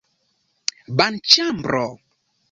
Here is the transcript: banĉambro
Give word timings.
banĉambro 1.01 1.83